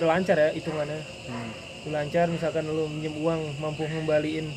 [0.00, 1.00] udah lancar ya hitungannya.
[1.28, 1.50] Hmm.
[1.80, 4.48] udah lancar misalkan lu minjem uang mampu ngembaliin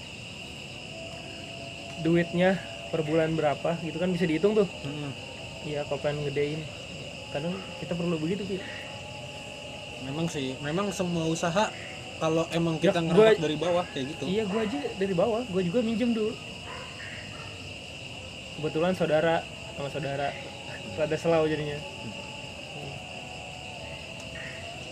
[2.00, 4.67] duitnya per bulan berapa gitu kan bisa dihitung tuh.
[4.83, 5.11] Hmm.
[5.63, 6.61] iya kalau pengen ngedein.
[7.29, 8.57] Kadang kita perlu begitu Pi.
[10.03, 11.71] memang sih memang semua usaha
[12.17, 14.23] kalau emang Ya, kita gua- ngerangkap dari bawah kayak gitu.
[14.25, 16.34] Iya gua aja dari bawah gua juga minjem dulu.
[18.53, 20.30] Kebetulan saudara sama saudara.
[20.94, 21.73] Rada selau jadinya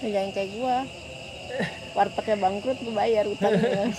[0.02, 0.78] Ya, jangan kayak gua.
[1.94, 3.92] Wartegnya bangkrut gue bayar utangnya.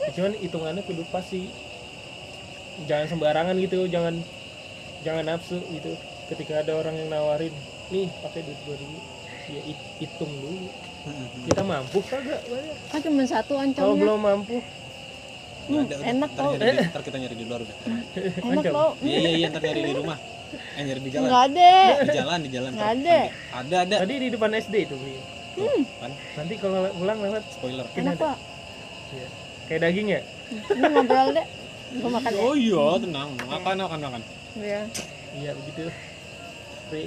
[0.00, 1.46] Ya, cuman hitungannya kudu pas sih.
[2.88, 4.18] Jangan sembarangan gitu jangan
[5.04, 5.94] jangan nafsu gitu.
[6.26, 7.52] Ketika ada orang yang nawarin
[7.92, 8.98] nih pakai duit gua dulu.
[9.50, 10.66] Ya hit- hitung dulu.
[11.00, 11.26] Hmm.
[11.48, 12.40] kita mampu kagak?
[12.44, 14.56] Bayar kan cuma satu kalau oncomnya belum mampu.
[15.70, 15.98] Udah.
[16.02, 16.58] enak ntar, tau.
[16.58, 18.90] ntar kita nyari di luar enak tau.
[19.00, 20.18] Iya iya iya ntar nyari di rumah
[20.76, 21.26] nyari di jalan.
[21.28, 21.72] Nggak ada.
[22.00, 23.18] Di jalan di jalan Nggak ada.
[23.52, 23.94] ada ada.
[24.02, 25.16] Tadi di depan SD itu beli
[25.50, 26.10] Tuh, kan.
[26.38, 27.42] Nanti kalau pulang lewat.
[27.50, 27.86] Spoiler.
[27.94, 28.36] Enak kok
[29.10, 29.28] ya.
[29.66, 30.20] kayak daging ya?
[30.50, 31.46] Ini ngobrol deh.
[31.90, 33.28] Gue makan ya oh iya tenang.
[33.34, 34.22] Makan makan makan.
[34.58, 34.82] Iya.
[35.34, 35.90] iya begitu.
[36.90, 37.06] Pri.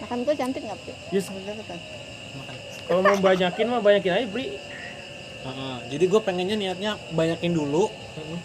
[0.00, 1.28] makan tuh cantik nggak sih Yes.
[1.28, 2.56] makan.
[2.88, 4.56] Kalau mau banyakin mah banyakin aja beli
[5.40, 7.88] Heeh, jadi gue pengennya niatnya banyakin dulu.
[7.88, 8.40] Heeh.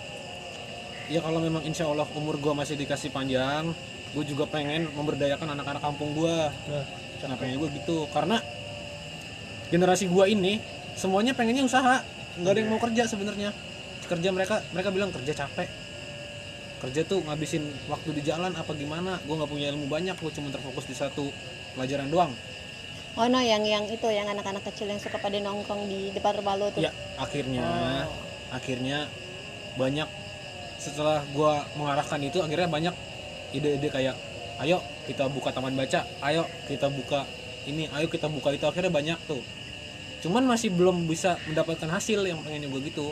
[1.06, 3.76] ya kalau memang insya Allah umur gue masih dikasih panjang
[4.16, 6.36] gue juga pengen memberdayakan anak-anak kampung gue
[6.72, 6.84] nah
[7.26, 8.06] nah pengen gue gitu.
[8.14, 8.38] Karena
[9.74, 10.62] generasi gue ini
[10.96, 12.06] semuanya pengennya usaha.
[12.38, 13.50] Nggak ada yang mau kerja sebenarnya.
[14.06, 15.68] Kerja mereka mereka bilang kerja capek.
[16.86, 19.18] Kerja tuh ngabisin waktu di jalan apa gimana?
[19.26, 21.34] Gue nggak punya ilmu banyak gue cuma terfokus di satu
[21.74, 22.32] pelajaran doang.
[23.16, 26.60] Oh no yang yang itu yang anak-anak kecil yang suka pada nongkrong di depan rumah
[26.60, 26.84] lo tuh?
[26.84, 27.64] Ya akhirnya
[28.06, 28.06] Oh.
[28.54, 29.08] akhirnya
[29.80, 30.08] banyak
[30.78, 32.96] setelah gua mengarahkan itu akhirnya banyak
[33.56, 34.16] ide-ide kayak
[34.60, 37.24] ayo kita buka taman baca ayo kita buka
[37.66, 38.66] ini ayo kita buka itu.
[38.66, 39.42] Akhirnya banyak tuh.
[40.22, 43.12] Cuman masih belum bisa mendapatkan hasil yang pengennya gue gitu.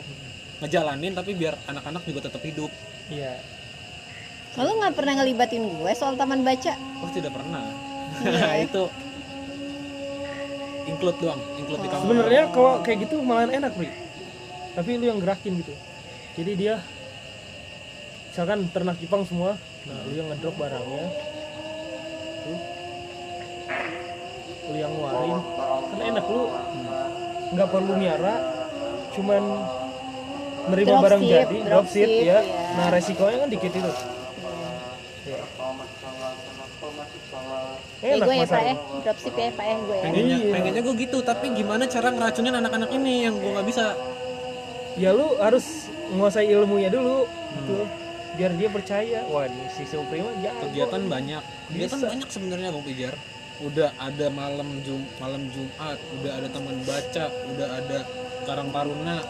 [0.62, 2.70] Ngejalanin tapi biar anak-anak juga tetap hidup.
[3.10, 3.38] Iya.
[4.54, 6.72] Lalu nggak pernah ngelibatin gue soal taman baca?
[7.02, 7.66] oh tidak pernah.
[8.22, 8.62] Iya.
[8.70, 8.84] itu
[10.84, 13.88] include doang include di kamu sebenarnya kalau kayak gitu malah enak Bri
[14.76, 15.74] tapi lu yang gerakin gitu.
[16.36, 16.76] Jadi dia
[18.30, 21.04] misalkan ternak Jepang semua nah lu yang ngedrop barangnya
[22.44, 22.58] tuh
[24.64, 25.40] lu yang ngeluarin
[25.92, 26.42] kan enak lu
[27.54, 28.34] nggak perlu miara
[29.12, 29.42] cuman
[30.64, 32.40] nerima Drop barang ship, jadi drop ship ship, ya ya.
[32.80, 33.90] nah resikonya kan dikit itu
[35.28, 35.40] ya.
[38.04, 38.74] Eh gue ya pak masalahnya.
[38.76, 40.02] ya, dropship ya pak ya gue ya.
[40.04, 40.52] pengennya Iya.
[40.52, 43.84] pengennya gue gitu tapi gimana cara ngeracunin anak-anak ini yang gue nggak bisa
[44.96, 47.28] ya lu harus menguasai ilmunya dulu
[47.60, 48.03] gitu
[48.34, 49.18] biar dia percaya.
[49.30, 50.66] Wah ini si Suprema jago.
[50.70, 51.42] Kegiatan banyak.
[51.70, 52.08] Kegiatan Bisa.
[52.10, 53.14] banyak sebenarnya bang Pijar
[53.62, 57.24] udah ada malam jum malam Jumat udah ada taman baca
[57.54, 57.98] udah ada
[58.50, 59.22] karang taruna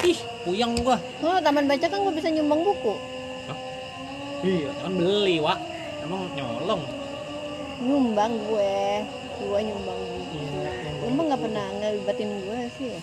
[0.00, 0.16] ih
[0.48, 0.96] puyang gua.
[1.20, 2.94] Oh taman baca kan gue bisa nyumbang buku.
[4.40, 4.72] iya.
[4.80, 5.60] Kan beli wak.
[6.00, 6.82] Emang nyolong.
[7.84, 9.04] Nyumbang gue,
[9.40, 10.40] gue nyumbang buku.
[10.40, 10.72] iya
[11.04, 13.00] Emang nggak pernah ngelibatin gue sih ya.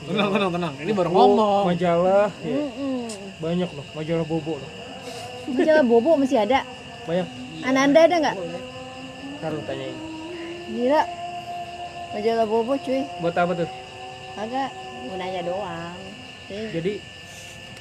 [0.00, 2.54] Tenang tenang tenang ini baru Buku, ngomong majalah ya.
[2.54, 3.02] Mm-mm.
[3.38, 4.72] banyak loh majalah bobo loh
[5.48, 6.60] Majalah bobo masih ada.
[7.02, 7.24] banyak
[7.60, 8.36] Ananda ada nggak?
[9.38, 9.96] ntar lu tanyain
[10.68, 11.02] Gila.
[12.08, 13.00] Majalah bobo cuy.
[13.18, 13.70] buat apa tuh
[14.36, 14.68] Agak
[15.02, 15.96] mau nanya doang.
[16.46, 16.92] Jadi, jadi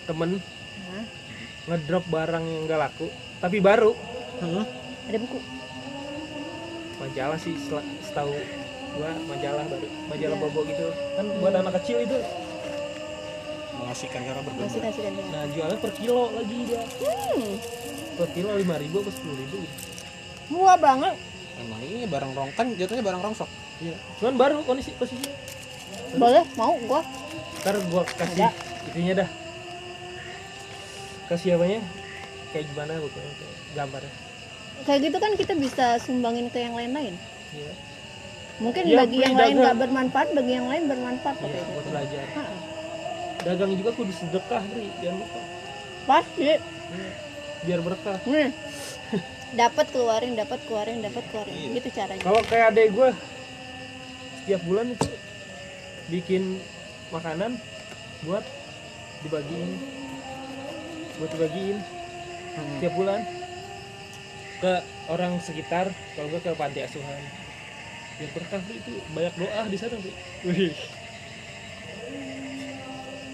[0.03, 0.39] temen
[0.87, 1.05] Hah?
[1.67, 3.07] ngedrop barang yang nggak laku
[3.37, 3.91] tapi baru
[4.39, 4.65] Heeh.
[5.05, 5.39] ada buku.
[6.97, 7.53] majalah sih
[8.01, 8.31] setahu
[8.97, 10.43] gua majalah baru majalah Iya.
[10.43, 12.17] bobo gitu kan buat anak kecil itu
[13.77, 15.23] mengasihkan cara Masih berbeda kasih dia.
[15.29, 17.45] nah jualnya per kilo lagi dia Hmm.
[18.15, 19.75] per kilo lima ribu atau sepuluh ribu gitu.
[20.49, 21.13] Murah banget.
[21.57, 23.93] emang ini barang rong kan jatuhnya barang rongsok Iya.
[24.17, 25.29] Cuman baru kondisi posisinya.
[26.13, 27.01] Boleh, mau gua.
[27.61, 28.49] Ntar gua kasih
[28.87, 29.29] itunya dah.
[31.27, 31.81] Kasih apanya?
[32.49, 34.13] Kayak gimana pokoknya kayak gambarnya.
[34.79, 37.13] Kayak gitu kan kita bisa sumbangin ke yang lain-lain.
[37.51, 37.71] Iya.
[38.57, 39.61] Mungkin Iya, bagi yang lain dagang.
[39.61, 41.87] nggak bermanfaat, bagi yang lain bermanfaat Iya, kayak gitu.
[41.87, 42.25] belajar.
[43.37, 44.87] Dagang juga kudu sedekah, Bri.
[44.97, 45.39] Jangan lupa.
[46.03, 46.41] Pasti.
[46.43, 46.57] Iya.
[47.59, 48.17] Biar berkah.
[48.23, 48.49] Nih.
[49.47, 51.53] dapat keluarin, dapat keluarin, dapat keluarin.
[51.53, 51.69] Iya.
[51.73, 52.19] Gitu caranya.
[52.19, 53.09] Kalau kayak adek gua
[54.37, 55.07] setiap bulan itu
[56.07, 56.43] bikin
[57.09, 57.51] makanan
[58.21, 58.43] buat
[59.21, 59.71] dibagiin
[61.15, 61.77] buat dibagiin
[62.49, 62.79] Hmm.
[62.79, 63.21] tiap bulan
[64.57, 64.73] ke
[65.07, 65.85] orang sekitar
[66.15, 67.21] kalau gua ke panti asuhan
[68.17, 69.95] biar berkah itu banyak doa di sana.
[70.43, 70.73] Wih.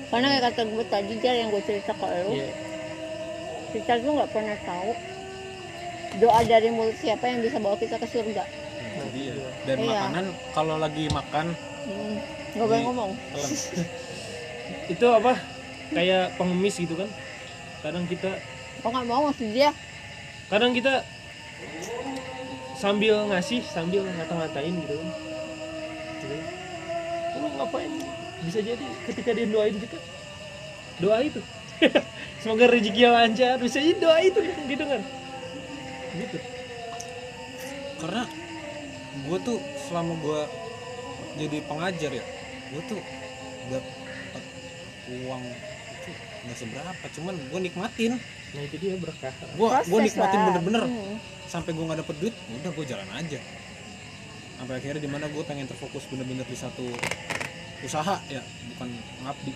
[0.08, 2.52] Karena kayak kata gue tadi Jar yang gue cerita ke lu, Iya.
[3.72, 4.92] kita tuh nggak pernah tahu
[6.16, 8.46] doa dari mulut siapa yang bisa bawa kita ke surga.
[8.94, 9.34] Nah, dia.
[9.64, 9.90] dan Iya.
[9.90, 11.48] makanan kalau lagi makan
[11.84, 12.16] Hmm,
[12.54, 13.12] nggak boleh ngomong
[14.94, 15.34] itu apa
[15.90, 17.10] kayak pengemis gitu kan
[17.82, 18.40] kadang kita
[18.80, 19.74] kok nggak mau maksud dia
[20.48, 21.04] kadang kita
[22.84, 25.00] sambil ngasih sambil ngata-ngatain gitu.
[26.20, 26.36] Gitu.
[27.40, 27.92] Lu ngapain?
[28.44, 29.96] Bisa jadi ketika dia doain kita
[31.00, 31.40] doa itu.
[32.44, 35.00] Semoga rezeki lancar bisa jadi doa itu gitu kan.
[36.12, 36.38] Gitu.
[38.04, 38.28] Karena
[39.24, 39.58] gue tuh
[39.88, 40.42] selama gue
[41.40, 42.26] jadi pengajar ya
[42.74, 43.00] gue tuh
[43.70, 44.44] dapat
[45.22, 46.12] uang itu
[46.44, 48.14] nggak seberapa cuman gue nikmatin
[48.54, 50.84] nah itu dia berkah gue gue Proses nikmatin bener-bener.
[50.86, 51.18] Hmm.
[51.50, 53.40] sampai gue nggak dapet duit udah gue jalan aja.
[54.58, 56.86] Sampai akhirnya di mana gue pengen terfokus bener-bener di satu
[57.84, 58.42] usaha ya
[58.74, 58.90] bukan
[59.26, 59.54] ngabdi.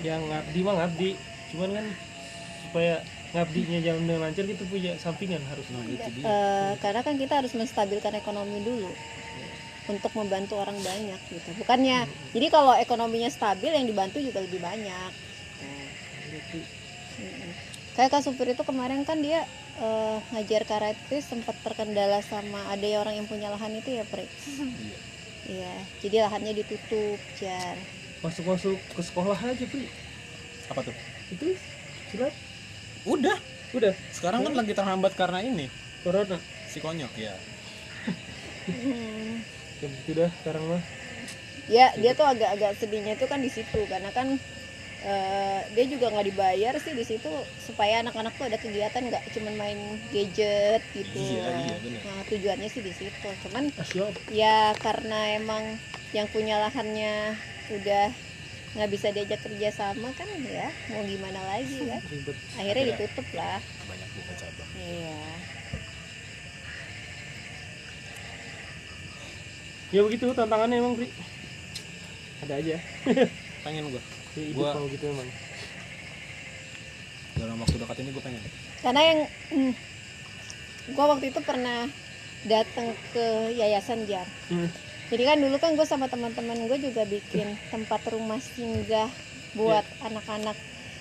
[0.00, 1.10] Yang ngabdi mah ngabdi.
[1.50, 1.86] Cuman kan
[2.64, 2.94] supaya
[3.30, 6.24] ngabdinya jalan dengan lancar kita punya sampingan harus nah itu dia.
[6.24, 8.90] Eh, karena kan kita harus menstabilkan ekonomi dulu
[9.90, 11.50] untuk membantu orang banyak gitu.
[11.58, 15.29] Bukannya jadi kalau ekonominya stabil yang dibantu juga lebih banyak.
[18.00, 19.44] Kayak kak supir itu kemarin kan dia
[19.76, 24.24] eh, ngajar karate sempat terkendala sama ada ya orang yang punya lahan itu ya Pri?
[24.24, 24.96] Iya.
[25.44, 27.76] iya jadi lahannya ditutup jar.
[28.24, 29.84] Masuk masuk ke sekolah aja pri.
[30.72, 30.96] Apa tuh?
[31.28, 31.52] Itu
[32.08, 32.32] silat.
[33.04, 33.36] Udah.
[33.76, 33.92] Udah.
[34.16, 35.68] Sekarang kan lagi terhambat karena ini.
[36.00, 36.40] Corona.
[36.72, 37.36] Si konyol ya
[38.64, 39.44] Hmm.
[39.82, 40.82] ya begitu dah sekarang mah.
[41.68, 44.40] Ya dia tuh agak-agak sedihnya tuh kan di situ karena kan
[45.00, 49.54] eh, dia juga nggak dibayar sih di situ supaya anak-anak tuh ada kegiatan nggak cuman
[49.56, 49.80] main
[50.12, 51.16] gadget gitu.
[51.16, 52.00] Iya, iya, benar.
[52.04, 53.28] nah tujuannya sih di situ.
[53.48, 55.80] Cuman asyik ya karena emang
[56.12, 57.38] yang punya lahannya
[57.70, 58.12] udah
[58.70, 62.36] nggak bisa diajak kerja sama kan ya mau gimana lagi kan ribet.
[62.54, 63.58] Akhirnya ditutup lah.
[63.88, 64.70] banyak buka cabang.
[64.78, 65.22] Iya.
[69.90, 71.10] Ya begitu tantangannya emang pri.
[72.46, 72.76] Ada aja.
[73.66, 75.28] Pengen gue ya, Gua- kalau gitu emang.
[77.32, 78.42] Dalam waktu dekat ini gue pengen.
[78.78, 79.18] Karena yang
[79.50, 79.72] hmm,
[80.92, 81.88] gua waktu itu pernah
[82.42, 84.24] datang ke yayasan jar.
[84.48, 84.68] Hmm.
[85.06, 89.10] jadi kan dulu kan gue sama teman-teman gue juga bikin tempat rumah singgah
[89.52, 90.54] buat anak-anak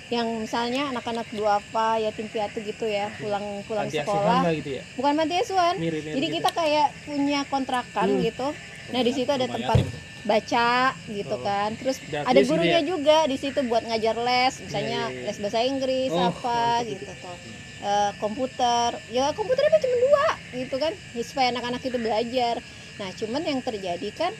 [0.09, 4.39] yang misalnya anak-anak duafa yatim piatu gitu ya pulang pulang Panti asuhan sekolah.
[4.41, 4.83] lah gitu ya.
[4.97, 5.75] Bukan panti asuhan.
[5.77, 6.35] Mirip mirip jadi gitu.
[6.35, 8.21] kita kayak punya kontrakan Hmm.
[8.25, 8.47] gitu.
[8.89, 9.87] Nah di situ ada tempat yatim.
[10.21, 10.71] Baca
[11.05, 11.41] gitu Oh.
[11.41, 11.69] kan.
[11.75, 12.87] Terus Gratis ada gurunya ya?
[12.87, 15.27] juga di situ buat ngajar les misalnya Iya, iya, iya.
[15.27, 16.43] les bahasa Inggris Oh, apa
[16.77, 17.37] mantap gitu tuh.
[17.79, 18.89] Eh, komputer.
[19.07, 20.93] Ya komputernya cuma dua gitu kan.
[21.13, 22.55] Ya, supaya anak-anak itu belajar.
[22.95, 24.33] Nah cuman yang terjadi kan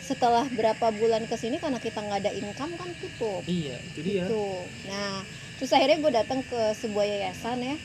[0.00, 3.42] setelah berapa bulan ke sini karena kita nggak ada income kan tutup.
[3.44, 4.24] Iya itu dia.
[4.24, 4.46] Gitu.
[4.86, 5.22] Nah
[5.56, 7.76] terus akhirnya gue datang ke sebuah yayasan ya.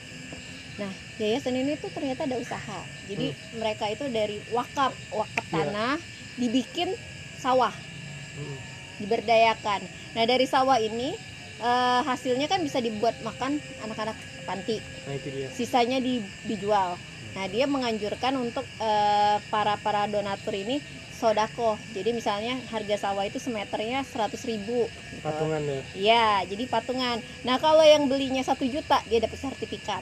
[0.77, 2.79] Nah yayasan ini tuh ternyata ada usaha.
[3.05, 5.53] Jadi mereka itu dari wakaf wakaf Iya.
[5.61, 5.95] tanah
[6.33, 6.89] dibikin
[7.41, 7.73] sawah
[8.31, 8.57] Hmm.
[8.97, 9.81] diberdayakan
[10.13, 11.11] nah dari sawah ini
[11.59, 14.15] eh, hasilnya kan bisa dibuat makan anak-anak
[14.45, 16.95] panti nah itu dia sisanya di- dijual
[17.31, 20.79] nah dia menganjurkan untuk eh, para para donatur ini
[21.11, 25.21] sodako jadi misalnya harga sawah itu semeternya 100.000 ribu gitu.
[25.21, 27.21] patungan ya Iya, jadi patungan.
[27.43, 30.01] Nah, kalau yang belinya satu juta, dia dapat sertifikat.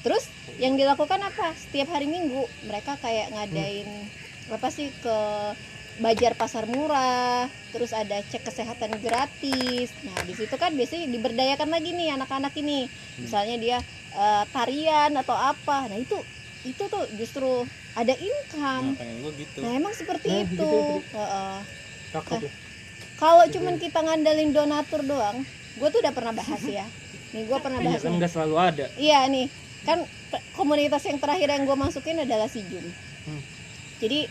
[0.00, 0.24] Terus
[0.56, 1.52] yang dilakukan apa?
[1.52, 4.08] Setiap hari Minggu mereka kayak ngadain
[4.48, 5.18] apa sih ke
[6.00, 9.92] Bajar pasar murah, terus ada cek kesehatan gratis.
[10.02, 12.88] Nah, di situ kan biasanya diberdayakan lagi nih anak-anak ini.
[13.20, 13.78] Misalnya dia
[14.12, 15.86] eh, tarian atau apa.
[15.86, 16.16] Nah, itu
[16.62, 18.86] itu tuh justru ada nah income.
[18.96, 20.54] pengen gue gitu Nah, emang seperti Nah, itu.
[20.56, 20.72] gitu,
[21.12, 21.56] Heeh.
[22.12, 22.52] cakep ya
[23.16, 25.44] Kalau cuman kita ngandalin donatur doang,
[25.76, 26.86] gue tuh udah pernah bahas ya.
[27.32, 29.46] Nih gue pernah iya bahas kan nggak selalu ada Iya nih,
[29.84, 29.98] kan
[30.52, 32.86] komunitas yang terakhir yang gue masukin adalah si Jun.
[33.28, 33.42] Hmm.
[34.00, 34.26] Jadi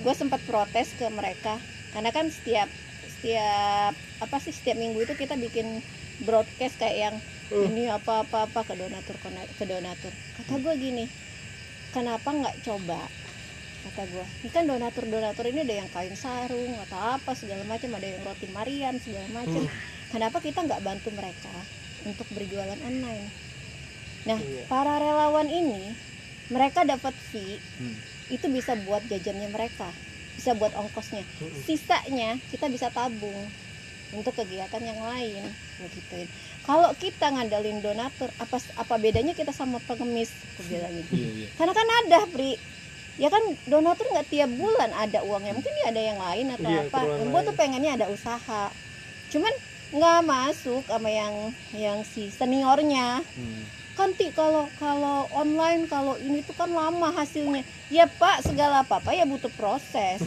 [0.00, 1.60] gue sempat protes ke mereka
[1.92, 2.68] karena kan setiap
[3.04, 5.84] setiap apa sih setiap minggu itu kita bikin
[6.24, 7.16] broadcast kayak yang
[7.52, 7.68] Uh.
[7.68, 9.12] ini apa apa apa ke donatur
[9.60, 10.08] ke donatur.
[10.40, 11.04] Kata gue gini,
[11.92, 13.04] kenapa nggak coba?
[13.84, 17.92] Kata gue, ini kan donatur donatur ini ada yang kain sarung atau apa segala macam,
[17.92, 19.68] ada yang roti Marian segala macam.
[19.68, 19.76] Hmm.
[20.08, 21.52] Kenapa kita nggak bantu mereka
[22.08, 23.28] untuk berjualan online?
[24.24, 24.64] Nah, Iya.
[24.72, 25.92] para relawan ini
[26.48, 28.00] mereka dapat fee Hmm.
[28.28, 29.90] Itu bisa buat jajannya mereka,
[30.36, 31.24] bisa buat ongkosnya.
[31.66, 33.50] Sisanya kita bisa tabung
[34.12, 35.42] untuk kegiatan yang lain,
[35.80, 36.28] begituin.
[36.62, 40.30] Kalau kita ngandalin donatur, apa apa bedanya kita sama pengemis?
[40.54, 40.84] Aku gitu.
[41.16, 42.60] iya iya Karena kan ada, Pri.
[43.20, 45.52] Ya kan donatur nggak tiap bulan ada uangnya.
[45.52, 47.00] Mungkin dia ada yang lain atau Iya, apa.
[47.28, 48.72] Gue tuh pengennya ada usaha.
[49.28, 49.52] Cuman
[49.92, 53.20] nggak masuk sama yang yang si seniornya.
[53.20, 53.81] Hmm.
[53.92, 57.64] Kan Ti, kalau kalau online kalau ini tuh kan lama hasilnya.
[57.92, 60.24] Ya pak segala apa apa ya butuh proses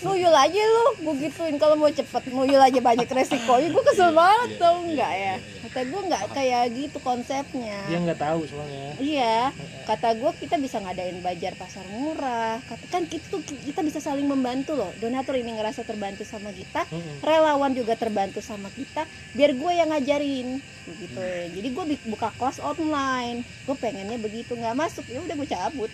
[0.00, 1.56] nuyul aja lu gue gituin.
[1.60, 5.24] Kalau mau cepet nuyul aja banyak resikonya gue kesel banget Iya, tau iya, nggak iya,
[5.24, 5.34] ya?
[5.36, 5.58] iya.
[5.70, 7.78] kata gue nggak kayak gitu konsepnya.
[7.86, 8.90] Dia nggak tahu soalnya.
[8.98, 9.38] Iya.
[9.86, 12.58] Kata gue kita bisa ngadain bajar pasar murah.
[12.66, 14.90] Kata kan itu kita bisa saling membantu loh.
[14.98, 16.88] Donatur ini ngerasa terbantu sama kita
[17.22, 20.58] relawan juga terbantu sama kita biar gue yang ngajarin.
[20.90, 23.46] Begitu ya jadi gue buka kelas online.
[23.68, 25.90] Gue pengennya begitu nggak masuk ya udah gue cabut.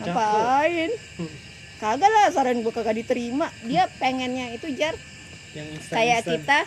[0.00, 0.90] Ngapain?
[1.18, 1.49] Hmm.
[1.80, 3.48] Kagak lah saran gue kagak diterima.
[3.64, 4.94] Dia pengennya itu jar
[5.56, 6.58] yang instan kayak kita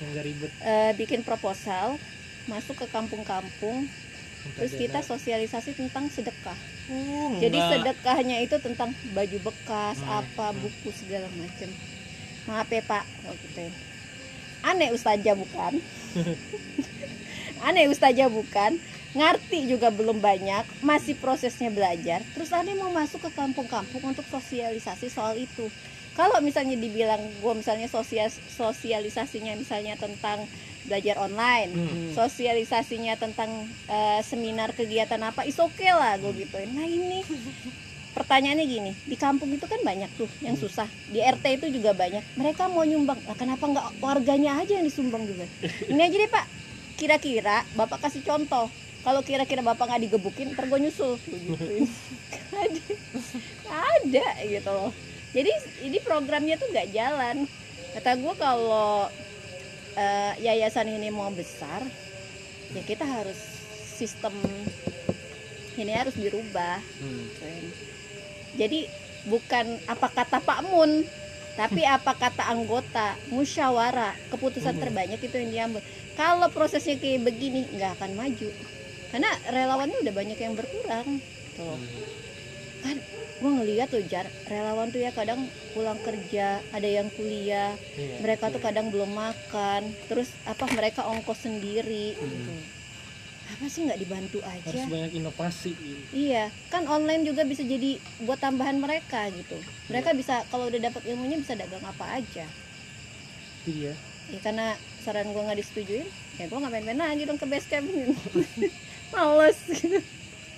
[0.00, 0.50] yang ribet.
[0.62, 2.00] eh, bikin proposal
[2.46, 3.90] masuk ke kampung-kampung
[4.54, 6.54] terus kita sosialisasi tentang sedekah.
[6.86, 7.98] Uh, jadi enggak.
[7.98, 10.58] sedekahnya itu tentang baju bekas Hmm, apa hmm.
[10.62, 11.66] buku segala macam
[12.46, 13.72] maaf ya pak kalau gitu ya.
[14.62, 15.82] aneh ustazah bukan?
[17.66, 18.78] Aneh ustazah bukan
[19.16, 22.20] ngerti juga belum banyak masih prosesnya belajar.
[22.36, 25.72] Terus aneh mau masuk ke kampung-kampung untuk sosialisasi soal itu.
[26.12, 30.48] Kalau misalnya dibilang gue misalnya sosial sosialisasinya misalnya tentang
[30.86, 32.08] belajar online Hmm.
[32.14, 33.50] sosialisasinya tentang
[33.88, 36.72] eh, seminar kegiatan apa is oke lah gue gituin.
[36.72, 37.20] Nah ini
[38.16, 40.88] pertanyaannya gini di kampung itu kan banyak tuh yang susah.
[41.04, 42.24] Di RT itu juga banyak.
[42.32, 43.20] Mereka mau nyumbang.
[43.28, 45.44] Nah, kenapa nggak warganya aja yang disumbang juga?
[45.84, 46.46] Ini aja deh pak.
[46.96, 48.72] Kira-kira bapak kasih contoh
[49.06, 51.86] kalau kira-kira bapak nggak digebukin ntar gue nyusul gituin
[52.58, 52.82] ada.
[53.70, 54.90] Ada gitu loh.
[55.30, 55.52] Jadi
[55.86, 57.46] ini programnya tuh nggak jalan.
[57.94, 59.06] Kata gue kalau
[59.94, 61.86] eh, yayasan ini mau besar
[62.74, 63.38] ya kita harus
[63.86, 64.34] sistem
[65.78, 66.82] ini harus dirubah.
[66.98, 67.30] Hmm.
[68.58, 68.90] jadi
[69.28, 71.04] bukan apa kata Pak Mun
[71.54, 74.82] tapi apa kata anggota musyawarah keputusan Hmm.
[74.82, 75.82] terbanyak itu yang diambil.
[76.18, 78.48] Kalau prosesnya kayak begini nggak akan maju
[79.10, 81.08] karena relawannya udah banyak yang berkurang
[81.54, 81.78] tuh
[82.82, 82.96] kan
[83.36, 85.44] gue ngeliat tuh jar relawan tuh ya kadang
[85.76, 88.66] pulang kerja ada yang kuliah Iya, mereka tuh betul.
[88.72, 92.52] kadang belum makan terus apa mereka ongkos sendiri gitu.
[93.46, 96.04] apa sih nggak dibantu harus aja banyak inovasi gitu.
[96.16, 101.02] iya kan online juga bisa jadi buat tambahan mereka gitu mereka bisa kalau udah dapat
[101.06, 102.46] ilmunya bisa dagang apa aja
[103.68, 103.92] iya
[104.26, 107.86] ya karena saran gue nggak disetujuin ya gue nggak main-main lagi dong ke base camp
[107.86, 108.12] gitu.
[109.12, 109.58] males.
[109.68, 110.00] Gitu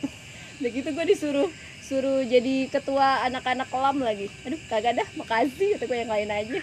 [0.64, 1.48] begitu gue disuruh
[1.84, 4.28] suruh jadi ketua anak-anak kelam lagi.
[4.44, 6.60] Aduh kagak dah makasih kata gue yang lain aja.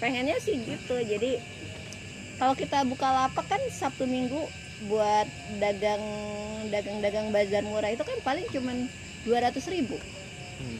[0.00, 1.40] Pengennya sih gitu jadi
[2.40, 4.48] kalau kita buka lapak kan sabtu minggu
[4.88, 5.28] buat
[5.60, 6.00] dagang
[6.72, 8.88] dagang dagang bazar murah itu kan paling cuman
[9.28, 10.00] 200 ribu.
[10.56, 10.78] Hmm.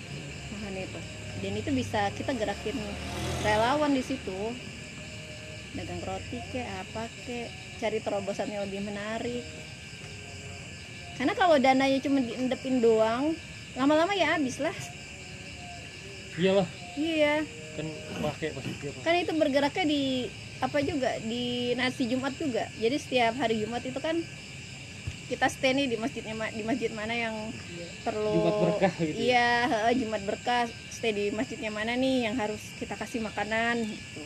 [0.57, 1.01] Mahan itu.
[1.41, 2.77] Dan itu bisa kita gerakin
[3.45, 4.53] relawan di situ
[5.75, 7.49] dagang roti kek apa kek
[7.79, 9.45] cari terobosan yang lebih menarik.
[11.17, 13.37] Karena kalau dananya cuma diendepin doang
[13.77, 14.75] lama-lama ya habis lah.
[16.35, 16.69] Iyalah.
[16.97, 17.45] Iya.
[17.77, 17.87] Kan
[18.25, 19.05] pakai dia pakai.
[19.05, 20.03] kan itu bergeraknya di
[20.61, 22.67] apa juga di nasi Jumat juga.
[22.81, 24.19] Jadi setiap hari Jumat itu kan
[25.31, 27.55] kita stay nih di masjidnya ma- di masjid mana yang
[28.03, 29.15] perlu Jumat berkah gitu ya.
[29.15, 29.49] iya
[29.95, 34.23] Jumat berkah stay di masjidnya mana nih yang harus kita kasih makanan gitu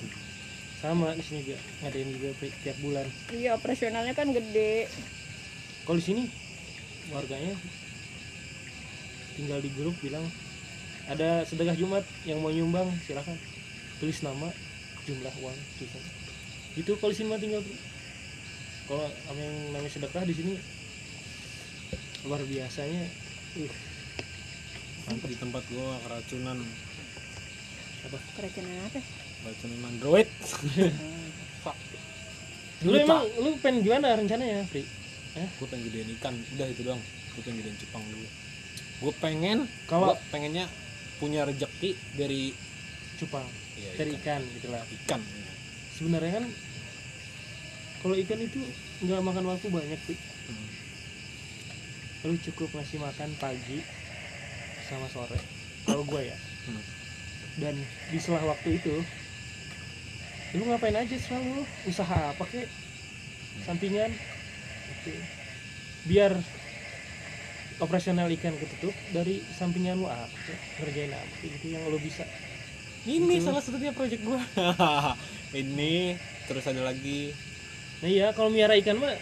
[0.85, 3.07] sama di sini juga ngadain juga ti- tiap bulan.
[3.33, 4.85] Iya operasionalnya kan gede.
[5.88, 6.23] Kalau di sini
[7.09, 7.57] warganya
[9.41, 10.29] tinggal di grup bilang
[11.09, 13.41] ada sedekah Jumat yang mau nyumbang silakan.
[13.97, 14.53] Tulis nama
[15.09, 16.03] jumlah uang tulisan.
[16.76, 17.64] Itu kalau di sini mah tinggal
[18.85, 19.09] kalau
[19.41, 20.53] yang namanya sedekah di sini
[22.29, 23.09] luar biasanya
[23.57, 23.73] uh,
[25.05, 26.57] Sampai di tempat gua keracunan.
[28.37, 30.29] Keracunan apa keracunan android
[32.85, 33.01] lu Lupa.
[33.01, 34.85] emang lu pengen gimana rencananya Fri?
[35.35, 36.35] gue pengen gedein ikan.
[36.53, 37.01] Udah itu doang.
[37.33, 38.29] Gue pengen gedein cupang dulu.
[39.01, 40.69] Gue pengen Kalau- gua pengennya
[41.17, 42.53] punya rejeki dari
[43.17, 44.45] cupang ya, dari ikan.
[44.53, 44.85] gitu lah.
[44.95, 45.21] Ikan.
[45.93, 46.45] Sebenarnya kan
[47.99, 48.61] kalau ikan itu
[49.01, 50.69] nggak makan waktu banyak sih Hmm.
[52.23, 53.81] lu cukup ngasih makan pagi
[54.85, 55.41] sama sore.
[55.83, 56.37] Kalau gue ya.
[56.65, 56.85] Hmm.
[57.55, 57.75] dan
[58.11, 58.93] di setelah waktu itu
[60.55, 61.67] lu ngapain aja selalu?
[61.85, 62.71] Usaha apa kek?
[63.67, 64.11] Sampingan?
[65.05, 65.17] Gitu.
[66.05, 66.37] biar
[67.81, 70.59] operasional ikan ketutup dari sampingan lu apa kek?
[70.79, 71.49] Ngerjain apa kek?
[71.59, 72.23] Gitu yang lu bisa.
[73.05, 73.45] Ini Gitu.
[73.45, 74.41] salah satunya project gue
[75.61, 77.35] ini terus ada lagi.
[78.01, 79.13] Nah iya kalau miara ikan mah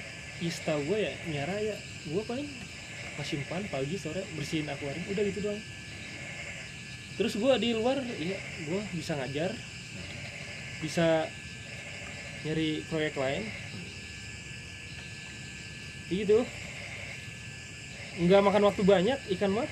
[0.42, 1.74] setahu gue ya miara ya
[2.06, 2.46] gue paling
[3.14, 5.60] masih umpan pagi sore bersihin akuarium udah gitu doang.
[7.14, 9.54] Terus gue di luar ya gue bisa ngajar
[10.82, 11.30] bisa
[12.42, 13.46] nyari proyek lain.
[16.10, 16.42] Gitu.
[18.18, 19.68] Nggak makan waktu banyak ikan mah.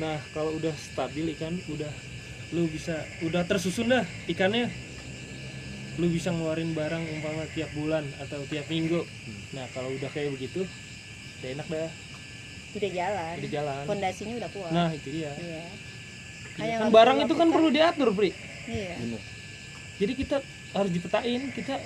[0.00, 1.90] Nah kalau udah stabil ikan udah
[2.54, 4.70] lu bisa udah tersusun dah ikannya.
[5.98, 9.02] Lu bisa ngeluarin barang umpama tiap bulan atau tiap minggu.
[9.52, 10.64] Nah kalau udah kayak begitu
[11.42, 11.90] udah enak dah.
[12.78, 13.34] Udah jalan.
[13.42, 13.82] Udah jalan.
[13.84, 15.34] Fondasinya udah kuat nah itu dia.
[15.34, 15.64] Iya.
[16.56, 17.52] Iya, kan barang itu kan dilakukan.
[17.52, 18.30] perlu diatur pri
[18.68, 18.94] iya.
[19.00, 19.22] Bener
[19.96, 20.36] jadi kita
[20.76, 21.80] harus dipetain kita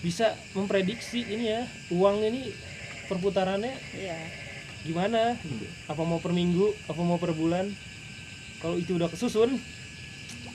[0.00, 2.54] bisa memprediksi ini ya uang ini
[3.10, 4.16] perputarannya iya.
[4.86, 5.36] gimana?
[5.42, 5.66] Gitu.
[5.90, 7.68] apa mau per minggu apa mau per bulan?
[8.62, 9.60] Kalau itu udah kesusun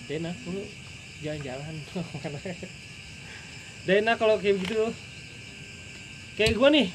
[0.10, 0.62] enak lu
[1.22, 1.76] jalan-jalan.
[3.86, 4.90] Enak kalau kayak begitu
[6.42, 6.90] kayak gua nih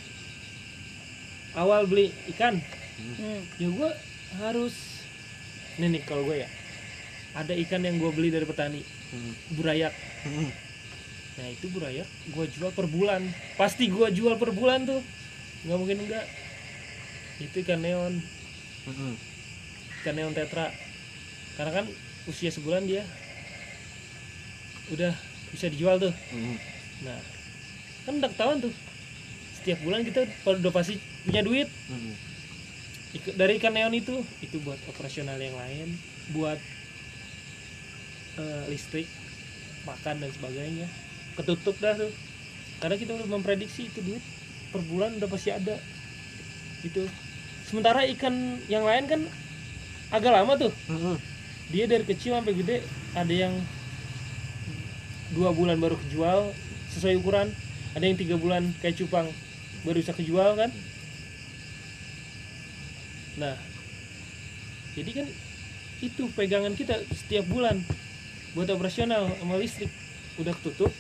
[1.54, 2.59] awal beli ikan.
[2.99, 3.40] Hmm.
[3.62, 3.95] ya gua
[4.42, 4.75] harus
[5.78, 6.49] nih nih kalau gue ya
[7.32, 9.32] ada ikan yang gua beli dari petani Hmm.
[9.54, 10.50] burayak Hmm.
[11.34, 13.22] nah itu burayak gua jual per bulan
[13.54, 15.02] pasti gua jual per bulan tuh
[15.62, 16.26] nggak mungkin enggak
[17.38, 18.14] itu ikan neon
[18.84, 19.14] Hmm.
[20.00, 20.70] ikan neon tetra
[21.54, 21.87] karena kan
[22.26, 23.02] usia sebulan dia
[24.90, 25.14] udah
[25.50, 26.56] bisa dijual tuh Hmm.
[27.02, 27.18] nah
[28.04, 28.75] kan udah ketahuan tuh
[29.54, 32.14] setiap bulan kita udah pasti punya duit Hmm.
[33.10, 35.99] Dari ikan neon itu itu buat operasional yang lain
[36.30, 36.62] buat
[38.38, 39.08] eh, listrik
[39.88, 40.87] makan dan sebagainya.
[41.34, 42.12] Ketutup dah tuh.
[42.80, 44.25] Karena kita udah memprediksi itu duit
[44.70, 45.76] per bulan udah pasti ada.
[46.84, 47.04] Gitu.
[47.68, 49.20] Sementara ikan yang lain kan
[50.10, 50.72] agak lama tuh.
[51.70, 52.82] Dia dari kecil sampai gede
[53.14, 53.54] ada yang
[55.30, 56.50] dua bulan baru kejual
[56.96, 57.49] sesuai ukuran.
[57.94, 59.28] Ada yang tiga bulan kayak cupang
[59.82, 60.70] baru bisa kejual kan.
[63.38, 63.54] Nah
[64.99, 65.26] jadi kan
[66.00, 67.84] itu pegangan kita setiap bulan
[68.54, 69.90] buat operasional sama listrik.
[70.38, 70.90] Udah ketutup.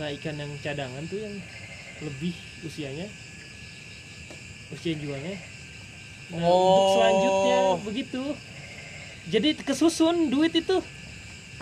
[0.00, 1.34] Nah ikan yang cadangan tuh yang
[2.02, 3.06] lebih usianya.
[4.72, 5.36] Usia jualnya.
[6.32, 6.92] Nah untuk Oh.
[6.96, 8.22] selanjutnya begitu.
[9.30, 10.82] Jadi kesusun duit itu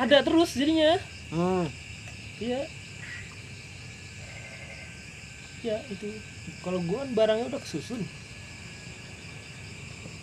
[0.00, 0.96] ada terus jadinya.
[1.28, 1.66] Hmm.
[2.40, 2.64] iya.
[5.60, 6.08] Ya itu.
[6.64, 8.00] Kalau gua kan barangnya udah kesusun.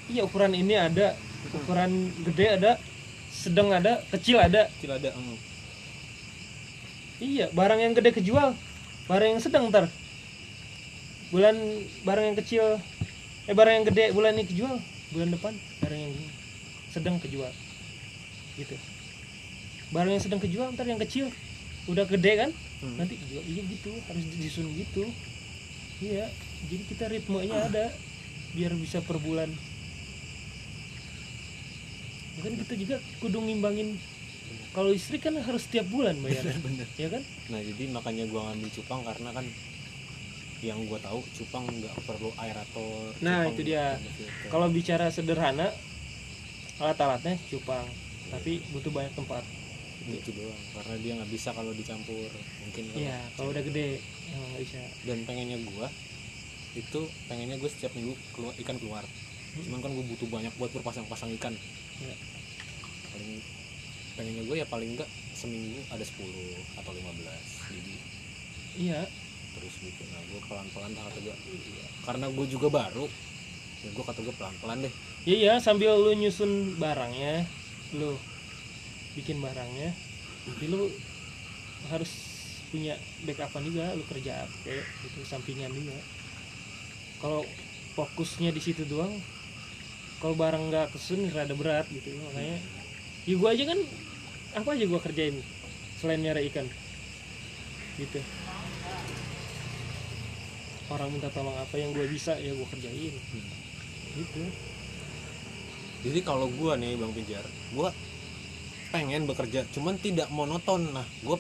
[0.10, 1.14] Iya ukuran ini ada.
[1.54, 2.72] Ukuran gede ada
[3.48, 5.10] sedang ada kecil ada Kecil ada.
[5.12, 5.38] Hmm.
[7.20, 8.52] iya barang yang gede kejual
[9.08, 9.88] barang yang sedang ntar
[11.28, 11.56] bulan
[12.04, 12.66] barang yang kecil
[13.48, 14.76] eh barang yang gede bulan ini kejual
[15.10, 16.14] bulan depan barang yang
[16.88, 17.52] sedang kejual
[18.56, 18.76] gitu
[19.90, 21.32] barang yang sedang kejual ntar yang kecil
[21.88, 22.94] udah gede kan Hmm.
[22.94, 25.10] nanti kejual iya gitu harus disusun gitu
[25.98, 26.30] iya
[26.70, 27.90] jadi kita ritmenya ada
[28.54, 29.50] biar bisa per bulan
[32.38, 33.98] kan kita juga kudu ngimbangin
[34.72, 36.86] kalau listrik kan harus setiap bulan bayar Bener.
[36.96, 39.46] ya kan Nah jadi makanya gua ngambil cupang karena kan
[40.62, 43.14] yang gua tahu cupang nggak perlu aerator.
[43.22, 43.98] Nah, itu dia.
[43.98, 44.50] perlu filter.
[44.50, 45.68] kalau bicara sederhana
[46.78, 47.86] alat-alatnya cupang
[48.28, 49.44] tapi butuh banyak tempat
[50.08, 52.30] itu doang karena dia nggak bisa kalau dicampur
[52.64, 53.88] mungkin kalau- iya kalau udah gede
[54.30, 55.88] emang nggak bisa dan pengennya gua
[56.78, 59.04] itu pengennya gue setiap minggu keluar ikan keluar
[59.58, 61.58] cuman kan gue butuh banyak buat berpasang-pasang ikan
[61.98, 62.16] Iya.
[63.14, 63.32] paling
[64.18, 66.18] pengennya gue ya paling enggak seminggu ada 10
[66.82, 67.96] atau 15 jadi
[68.78, 69.02] iya.
[69.58, 70.02] terus gitu.
[70.14, 71.36] Nah gue pelan-pelan kata gue
[72.06, 73.06] karena gue juga baru.
[73.86, 74.94] Ya gue kata gue pelan-pelan deh.
[75.26, 77.46] Iya sambil lu nyusun barangnya
[77.98, 78.18] lu
[79.18, 79.96] bikin barangnya
[80.46, 80.90] jadi lu
[81.90, 82.12] harus
[82.70, 85.98] punya backupan juga lu kerja apa gitu sampingan juga.
[87.18, 87.42] Kalau
[87.98, 89.14] fokusnya di situ doang
[90.18, 92.14] kalau barang nggak kesun rada berat gitu.
[92.30, 92.58] Makanya
[93.28, 93.80] ya gua aja kan
[94.58, 95.36] apa aja gua kerjain
[95.98, 96.66] selain nyari ikan.
[97.98, 98.20] Gitu.
[100.88, 103.14] Orang minta tolong apa yang gua bisa ya gua kerjain.
[104.18, 104.42] Gitu.
[106.08, 107.90] Jadi kalau gue nih bang Pijar gue
[108.94, 110.94] pengen bekerja cuman tidak monoton.
[110.94, 111.38] Nah gue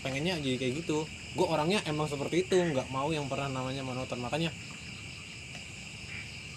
[0.00, 1.04] pengennya jadi kayak gitu.
[1.34, 4.22] Gue orangnya emang seperti itu nggak mau yang pernah namanya monoton.
[4.22, 4.54] Makanya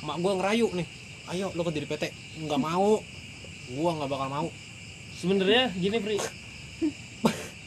[0.06, 0.88] mak gue ngerayu nih
[1.26, 2.04] ayo lo kerja di PT
[2.42, 3.00] nggak mau.
[3.66, 4.48] Gue nggak bakal mau.
[5.14, 6.18] Sebenarnya gini Pri.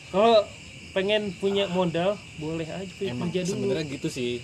[0.07, 0.45] Kalau
[0.93, 3.53] pengen punya modal boleh aja Pri, emang kerja dulu.
[3.69, 4.41] sebenarnya gitu sih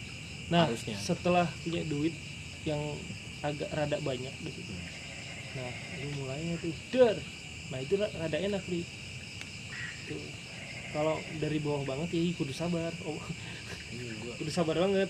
[0.47, 1.01] nah harusnya.
[1.01, 2.13] setelah punya duit
[2.63, 2.77] yang
[3.41, 4.61] agak rada banyak gitu.
[5.55, 7.17] Nah lu mulainya tuh der
[7.69, 8.85] nah itu ra- rada enak Pri.
[10.07, 10.21] Tuh.
[10.93, 12.93] Kalau dari bawah banget ya kudu sabar.
[13.03, 13.17] Oh.
[13.91, 15.09] Iya, gua- kudu sabar banget.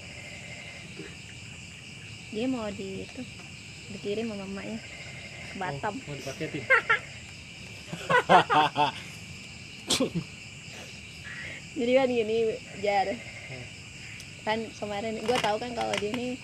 [2.31, 3.23] Dia mau di itu
[3.93, 4.79] dikirim sama mamanya
[5.53, 5.95] ke Batam.
[5.95, 6.65] Oh, mau dipaketin?
[11.79, 12.37] Jadi kan gini
[12.85, 13.09] jar.
[14.43, 16.37] Kan kemarin gue tahu kan kalau dia ini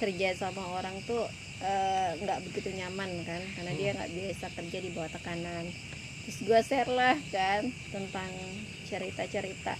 [0.00, 1.28] kerja sama orang tuh
[1.62, 5.68] eh, nggak begitu nyaman kan karena dia nggak biasa kerja di bawah tekanan.
[6.24, 8.32] Terus gue share lah kan tentang
[8.88, 9.76] cerita-cerita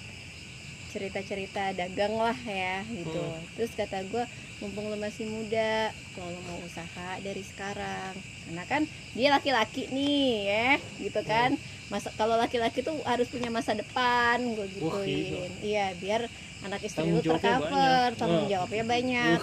[0.94, 3.18] cerita-cerita dagang lah ya gitu.
[3.18, 3.42] Hmm.
[3.58, 4.22] terus kata gue
[4.64, 8.16] mumpung lo masih muda kalau lo mau usaha dari sekarang.
[8.48, 10.70] Karena kan dia laki-laki nih ya
[11.04, 11.60] gitu kan.
[11.92, 15.52] Masa kalau laki-laki tuh harus punya masa depan gue Wah, gituin.
[15.60, 16.32] Iya biar
[16.64, 19.38] anak istri lu tercover tanggung jawabnya banyak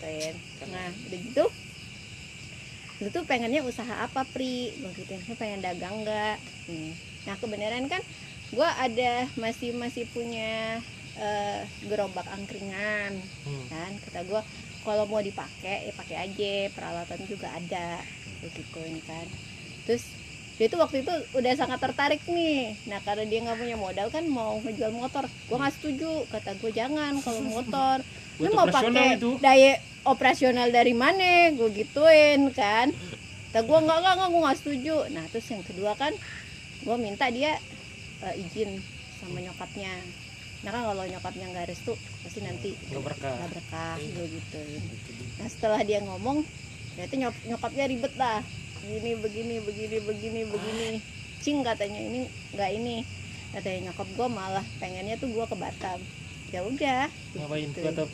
[0.00, 0.34] gituin.
[0.72, 1.44] Nah udah gitu
[3.02, 4.72] lu tuh pengennya usaha apa pri?
[4.80, 6.40] Gue gituin lu pengen dagang nggak?
[6.72, 6.92] Hmm.
[7.22, 8.02] nah kebenaran kan
[8.50, 10.82] gue ada masih masih punya
[11.18, 13.20] eh, gerobak angkringan.
[13.44, 13.64] Hmm.
[13.68, 14.42] kan kata gue
[14.82, 18.02] kalau mau dipakai ya pakai aja peralatan juga ada
[18.42, 19.26] begituin kan.
[19.86, 20.04] Terus
[20.60, 22.76] dia tuh waktu itu udah sangat tertarik nih.
[22.86, 25.24] Nah karena dia nggak punya modal kan mau ngejual motor.
[25.48, 27.96] Gue nggak setuju kata gue jangan kalau motor.
[28.42, 31.54] Lu mau pakai daya operasional dari mana?
[31.54, 32.90] Gue gituin kan.
[33.50, 34.96] Kata gue nggak nggak nggak gue nggak setuju.
[35.14, 36.12] Nah terus yang kedua kan
[36.82, 37.58] gue minta dia
[38.26, 38.82] eh, izin
[39.22, 39.94] sama nyokapnya
[40.62, 43.34] nah kan kalau nyokapnya nggak restu pasti nanti Nggak berkah.
[43.34, 44.10] nggak berkah Iya.
[44.12, 44.82] gue gituin.
[45.36, 46.46] Nah setelah dia ngomong
[46.92, 48.40] ternyata nyok nyokapnya ribet lah.
[48.78, 50.88] Begini begini begini begini begini.
[51.38, 52.20] Cing katanya ini
[52.54, 52.96] nggak ini.
[53.50, 55.98] Katanya nyokap gue malah pengennya tuh gue ke Batam.
[56.50, 57.66] Ya udah ngapain?
[57.66, 57.80] Gitu.
[57.80, 58.10] Gua tetap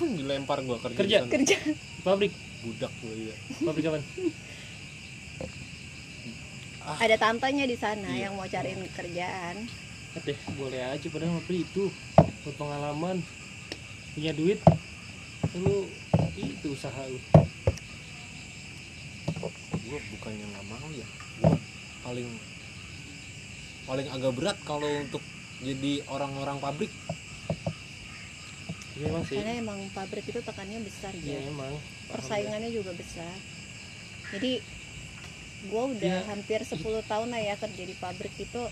[0.00, 1.18] dilempar gua kerja, Kerja.
[1.28, 1.56] kerja.
[2.00, 2.32] Pabrik?
[2.64, 3.34] Budak gua iya.
[3.60, 4.02] Pabrik kapan
[6.90, 8.26] ada tantenya di sana Iya.
[8.26, 9.68] yang mau cariin kerjaan
[10.10, 11.86] deh boleh aja padahal pabrik itu
[12.42, 13.22] buat pengalaman
[14.18, 14.58] punya duit
[15.54, 15.86] lu
[16.34, 17.18] itu usaha lu.
[19.86, 21.06] Gua bukannya nggak mau ya.
[21.42, 21.54] Gua
[22.02, 22.28] paling
[23.86, 25.22] paling agak berat kalau untuk
[25.62, 26.92] jadi orang-orang pabrik.
[28.98, 29.38] Ya emang sih.
[29.38, 31.72] Karena emang pabrik itu tekannya besar ya ya emang.
[32.10, 33.34] Persaingannya juga besar.
[34.34, 34.62] Jadi
[35.60, 36.24] gue udah Ya.
[36.24, 38.62] hampir 10 tahun lah ya kerja di pabrik itu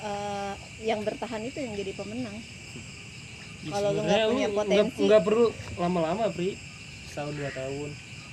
[0.00, 2.36] eh, yang bertahan itu yang jadi pemenang.
[3.60, 4.80] Ya, Kalau lu nggak punya potensi.
[4.80, 6.56] nggak- nggak perlu lama-lama pri.
[7.06, 7.90] Setahun dua tahun.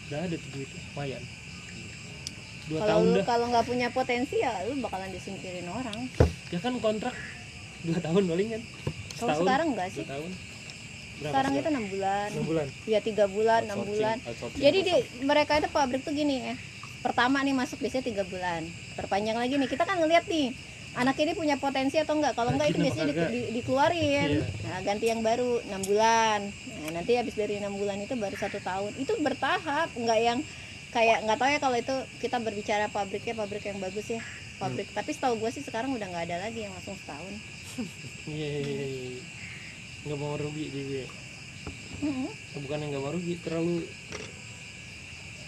[0.08, 1.24] Udah ada tuh duit lumayan.
[2.68, 3.26] Dua kalau tahun lu dah.
[3.26, 6.00] kalau nggak punya potensi ya lu bakalan disingkirin orang.
[6.48, 7.16] Ya kan kontrak
[7.84, 8.62] dua tahun paling kan.
[9.18, 10.06] Kalau sekarang enggak sih?
[10.06, 10.32] tahun.
[11.18, 12.28] Berapa sekarang itu enam bulan.
[12.30, 12.68] Enam bulan.
[12.86, 14.18] Ya tiga bulan enam bulan.
[14.22, 14.94] outsourcing jadi di
[15.26, 16.56] mereka itu pabrik tuh gini ya.
[17.02, 18.64] Pertama nih masuk biasanya tiga bulan.
[18.94, 19.68] Perpanjang lagi nih.
[19.68, 20.54] Kita kan ngeliat nih
[20.98, 22.34] anak ini punya potensi atau enggak?
[22.34, 24.30] Kalau enggak itu biasanya di- di- dikeluarin.
[24.42, 24.46] Iya.
[24.66, 26.40] nah ganti yang baru enam bulan.
[26.82, 28.92] Nah nanti habis dari enam bulan itu baru satu tahun.
[28.98, 30.40] Itu bertahap enggak yang
[30.90, 34.22] kayak nggak tahu ya kalau itu kita berbicara pabriknya pabrik yang bagus ya
[34.58, 34.90] pabrik.
[34.90, 37.34] Tapi setahu gue sih sekarang udah nggak ada lagi yang langsung setahun.
[38.28, 39.22] Iya iya, iya, iya.
[40.04, 41.06] nggak mau rugi dia
[42.04, 42.28] Mm-mm.
[42.60, 43.86] bukan yang nggak mau rugi terlalu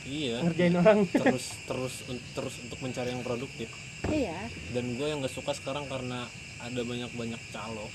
[0.06, 0.38] iya.
[0.46, 1.00] ngerjain orang.
[1.10, 1.96] Terus terus
[2.32, 3.68] terus untuk mencari yang produktif
[4.08, 4.40] iya.
[4.72, 6.24] Dan gue yang gak suka sekarang karena
[6.64, 7.88] ada banyak banyak calo.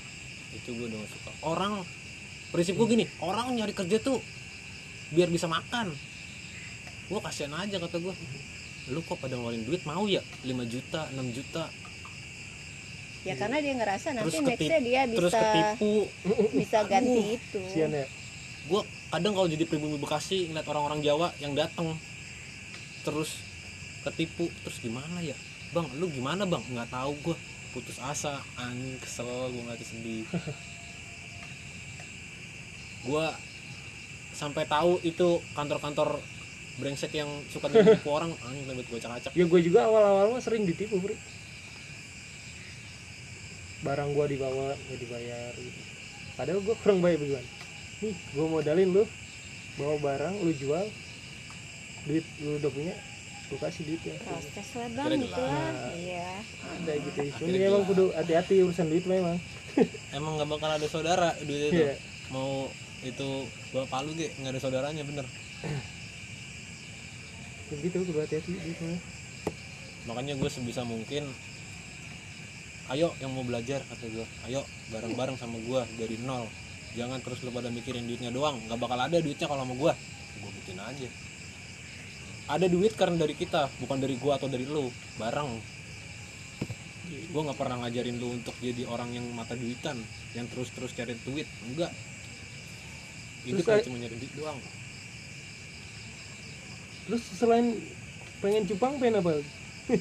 [0.53, 1.31] Itu gue udah gak suka.
[1.41, 1.73] Orang
[2.53, 4.21] prinsip gue gini orang nyari kerja tuh
[5.11, 5.89] biar bisa makan.
[7.09, 8.13] Gue kasihan aja kata gue
[8.93, 9.81] lu kok pada ngeluarin duit?
[9.89, 10.21] Mau ya?
[10.45, 11.65] 5 juta 6 juta.
[13.25, 15.93] Ya karena dia ngerasa nanti Terus nextnya dia terus bisa ketipu.
[16.53, 17.61] bisa ganti itu.
[17.73, 18.05] sian ya.
[18.69, 21.97] Gue kadang kalau jadi pribumi bekasi ngeliat orang-orang jawa yang datang
[23.05, 23.37] terus
[24.05, 25.33] ketipu terus gimana ya
[25.73, 26.63] bang lu gimana bang?
[26.69, 27.35] Nggak tahu gue
[27.73, 28.43] putus asa.
[28.59, 30.25] Anjing kesel gue ngeliat sedih
[33.05, 33.25] gue
[34.33, 36.19] sampai tahu itu kantor-kantor
[36.81, 38.35] brengsek yang suka ditipu orang.
[38.45, 39.31] Anjing lebih gue acak-acak.
[39.33, 41.15] Ya gue juga awal-awal mah sering ditipu bro.
[43.85, 45.81] Barang gue dibawa gak dibayar gitu.
[46.35, 47.39] padahal gue kurang bayar begitu
[48.03, 49.03] nih gue modalin lu
[49.79, 50.83] bawa barang lu jual
[52.05, 52.95] duit lu udah punya
[53.51, 54.15] lu kasih duitnya.
[54.25, 55.77] Proses lah bang gitu lah jelas.
[56.01, 56.31] iya.
[56.81, 57.19] Ada gitu.
[57.45, 59.37] Ya emang kudu hati-hati urusan duit memang.
[60.17, 61.83] Emang nggak bakal ada saudara duit itu.
[61.85, 61.95] Iya.
[62.33, 62.69] mau
[63.05, 64.33] itu bapak lu ge.
[64.41, 65.25] Nggak ada saudaranya bener.
[67.69, 68.99] Begitu kudu hati-hati duit mah
[70.05, 71.25] makanya gue sebisa mungkin
[72.93, 74.61] ayo yang mau belajar kata gue ayo
[74.93, 76.45] bareng-bareng sama gue dari nol.
[76.95, 78.61] Jangan terus lu pada mikirin duitnya doang.
[78.69, 79.93] Nggak bakal ada duitnya kalau sama gue
[80.35, 81.09] gue bikin aja
[82.45, 84.89] ada duit karena dari kita bukan dari gue atau dari lu.
[85.17, 85.57] Bareng.
[87.33, 89.97] Gue nggak pernah ngajarin lu untuk jadi orang yang mata duitan
[90.37, 91.49] yang terus terus cari duit.
[91.65, 91.91] Enggak.
[93.45, 94.59] Nggak eh, cuma nyari duit doang.
[97.05, 97.77] Terus selain
[98.41, 99.41] pengen cupang pengen apa?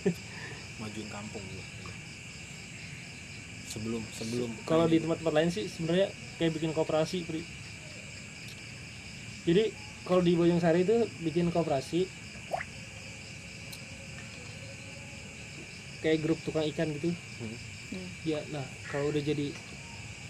[0.80, 1.74] Majuin kampung gue
[3.74, 6.07] sebelum sebelum kalau di tempat-tempat lain sih sebenarnya
[6.38, 7.42] kayak bikin koperasi Pri.
[9.42, 9.74] jadi
[10.07, 12.07] kalau di Bojong Sari itu bikin koperasi
[16.05, 18.09] kayak grup tukang ikan gitu Hmm.
[18.23, 19.49] Ya nah kalau udah jadi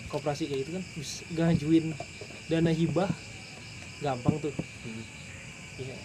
[0.06, 1.86] koperasi kayak gitu kan bisa ngajuin
[2.46, 3.10] dana hibah
[3.98, 4.52] gampang tuh
[4.84, 5.04] Hmm.
[5.76, 5.96] iya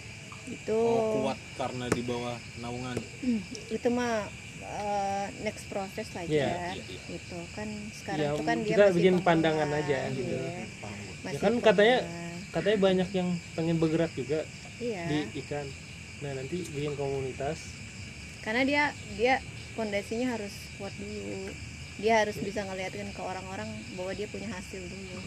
[0.48, 4.24] itu oh, kuat karena di bawah naungan Hmm, itu mah
[4.60, 6.24] eh, next proses Iya.
[6.24, 6.46] ya Iya,
[6.80, 7.00] iya.
[7.12, 10.32] itu kan sekarang Ya, itu kan dia kita masih bikin pemula, pandangan aja gitu.
[10.32, 10.64] iya.
[10.76, 11.14] paham gua.
[11.20, 12.48] Masih kan katanya- pemula.
[12.50, 14.40] katanya banyak yang pengen bergerak juga
[14.78, 15.66] iya di ikan
[16.18, 17.58] nah nanti bikin komunitas
[18.40, 19.34] karena dia dia
[19.74, 21.50] fondasinya harus kuat dulu.
[22.00, 25.20] Dia harus bisa ngeliatin ke orang-orang bahwa dia punya hasil dulu.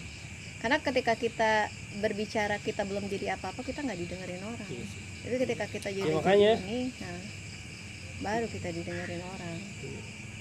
[0.64, 1.52] Karena ketika kita
[2.00, 4.70] berbicara kita belum jadi apa-apa kita nggak didengerin orang.
[4.72, 5.02] Iya sih.
[5.24, 6.52] tapi ketika kita jadi Ya, makanya.
[6.68, 7.22] ini nah,
[8.24, 9.58] baru kita didengerin orang.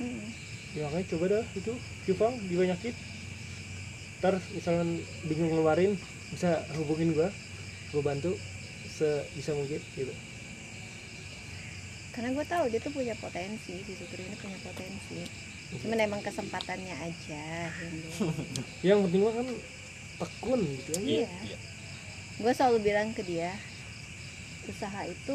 [0.02, 0.26] Hmm.
[0.72, 1.72] ya makanya coba dah itu
[2.06, 2.94] cupang dibanyakin.
[4.22, 4.88] Ntar misalkan
[5.26, 5.92] bingung ngeluarin
[6.30, 7.28] bisa hubungin gua.
[7.92, 8.38] Gua bantu
[8.88, 10.14] sebisa mungkin gitu
[12.12, 15.24] karena gue tahu dia tuh punya potensi si Sutri ini punya potensi
[15.74, 17.44] cuman emang kesempatannya aja
[18.86, 19.48] yang penting mah kan
[20.18, 21.32] tekun gitu aja Iya.
[21.42, 21.58] Iya.
[22.38, 23.52] gue selalu bilang ke dia
[24.62, 25.34] usaha itu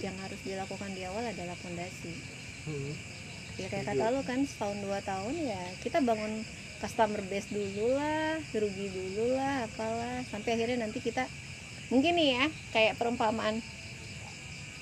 [0.00, 2.12] yang harus dilakukan di awal adalah fondasi
[2.60, 2.92] Hmm.
[3.56, 6.44] ya kayak kata lu kan setahun dua tahun ya kita bangun
[6.76, 11.24] customer base dulu lah rugi dulu lah apalah sampai akhirnya nanti kita
[11.88, 13.64] mungkin nih ya kayak perumpamaan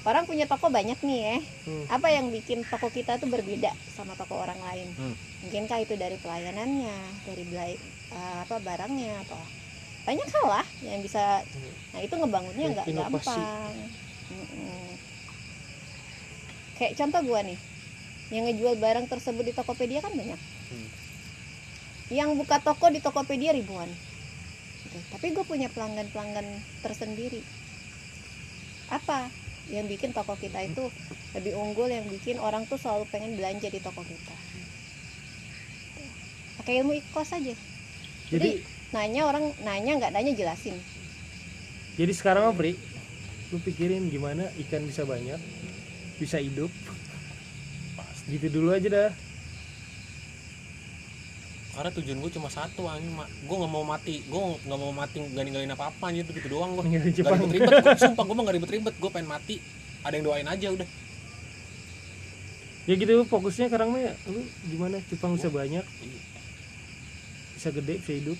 [0.09, 1.37] orang punya toko banyak nih ya
[1.68, 1.85] Hmm.
[1.92, 5.14] apa yang bikin toko kita tuh berbeda sama toko orang lain Hmm.
[5.44, 6.97] mungkinkah itu dari pelayanannya
[7.29, 7.73] dari belai
[8.09, 9.38] eh, apa barangnya atau
[10.09, 11.73] banyak hal lah yang bisa Hmm.
[11.92, 13.77] nah itu ngebangunnya nggak gampang
[14.29, 14.88] Mm-mm.
[16.77, 17.61] kayak contoh gua nih
[18.29, 20.40] yang ngejual barang tersebut di Tokopedia kan banyak
[20.73, 20.88] Hmm.
[22.09, 23.92] yang buka toko di Tokopedia ribuan
[24.88, 24.99] Gitu.
[25.12, 26.47] tapi gue punya pelanggan pelanggan
[26.81, 27.44] tersendiri
[28.88, 29.29] apa
[29.68, 30.88] yang bikin toko kita itu
[31.37, 34.37] lebih unggul yang bikin orang tuh selalu pengen belanja di toko kita.
[36.61, 37.54] Pakai ilmu ikos aja.
[38.28, 40.76] Jadi nanya orang nanya nggak nanya jelasin.
[42.00, 42.76] Jadi sekarang mah Pri
[43.48, 45.40] lu pikirin gimana ikan bisa banyak
[46.20, 46.72] bisa hidup.
[48.28, 49.11] Gitu dulu aja dah
[51.78, 53.30] karena tujuan gue cuma satu anjing mak.
[53.46, 54.26] Gue nggak mau mati.
[54.26, 57.38] Gue nggak mau mati nggak ninggalin apa apa gitu gitu doang gue Gak Jepang.
[57.38, 59.62] ribet-ribet, gua, sumpah gue mah gak ribet-ribet, gue pengen mati.
[60.02, 60.88] Ada yang doain aja udah.
[62.90, 64.98] Ya gitu fokusnya sekarang mah ya lu gimana?
[65.06, 65.86] Cupang bisa banyak.
[67.54, 68.38] Bisa gede bisa hidup.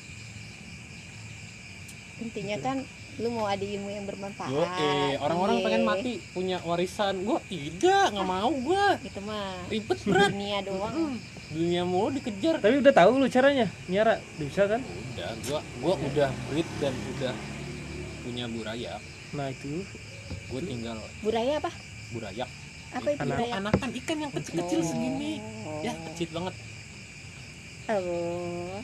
[2.19, 2.77] Intinya kan
[3.19, 4.47] lu mau ada ilmu yang bermanfaat.
[4.47, 5.65] Yo, eh, orang-orang Iya.
[5.67, 7.15] pengen mati punya warisan.
[7.21, 11.19] Gue tidak, gak mau gue itu mah Ribet berat dunia doang.
[11.49, 12.61] Dunia mulu dikejar.
[12.61, 14.81] Tapi udah tahu lu caranya nyara bisa kan?
[14.85, 17.35] Udah, gue gua udah breed dan udah
[18.23, 19.83] punya burayak nah itu.
[20.47, 21.71] Gue tinggal budaya apa?
[22.11, 22.49] Burayak
[22.89, 25.43] apa itu Anak- Anakan ikan yang kecil-kecil segini.
[25.67, 25.83] Oh.
[25.83, 26.55] Ya kecil banget.
[27.89, 28.79] Oh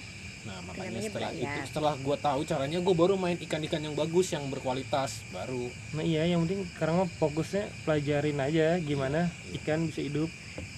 [0.45, 4.33] Nah makanya Namanya setelah itu Setelah gue tahu caranya Gue baru main ikan-ikan yang bagus
[4.37, 5.73] Yang berkualitas Baru.
[5.97, 10.29] Nah iya yang penting sekarang mah fokusnya pelajarin aja gimana ikan bisa hidup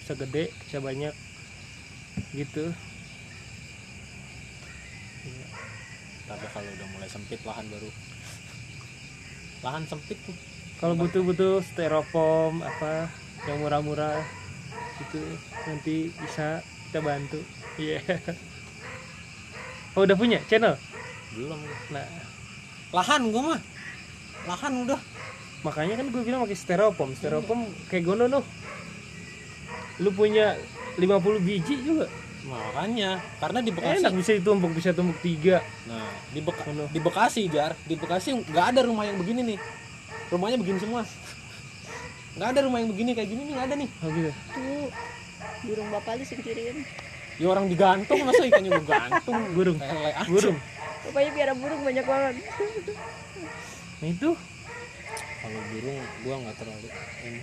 [0.07, 1.11] bisa gede bisa banyak
[2.31, 2.71] gitu.
[6.27, 7.91] Tapi kalau udah mulai sempit lahan baru.
[9.67, 10.37] Lahan sempit tuh.
[10.79, 13.11] Kalau butuh-butuh styrofoam apa
[13.51, 14.23] yang murah-murah
[15.03, 15.23] itu
[15.67, 17.43] nanti bisa kita bantu.
[17.83, 17.99] Iya
[19.97, 20.77] oh udah punya channel?
[21.35, 21.59] Belum.
[21.91, 22.05] Nah.
[22.93, 23.61] Lahan gue mah.
[24.47, 25.01] Lahan udah.
[25.65, 28.45] Makanya kan gue bilang pakai styrofoam styrofoam kayak gono noh.
[29.99, 30.55] Lu punya
[30.95, 31.03] 50
[31.43, 32.07] biji juga?
[32.47, 33.19] Makanya.
[33.43, 35.65] Karena di Bekasi enak bisa ditumpuk bisa tumpuk tiga.
[35.91, 36.85] Nah di, Beka- Gono.
[36.93, 37.75] di Bekasi Jar.
[37.83, 39.59] Di Bekasi nggak ada rumah yang begini nih.
[40.31, 41.03] Rumahnya begini semua.
[42.37, 43.89] Nggak ada rumah yang begini kayak gini nih nggak ada nih.
[44.05, 44.31] Oh gitu.
[44.55, 44.89] Tuh
[45.67, 46.85] burung bapak lu singkirin
[47.37, 49.41] ya orang digantung masa ikannya gue gantung?
[49.53, 49.79] Burung.
[49.79, 50.59] Lele aja burung.
[51.07, 52.35] rupanya biara burung banyak banget.
[54.03, 54.31] Nah itu.
[55.17, 56.89] Kalau burung gua nggak terlalu
[57.23, 57.41] ini.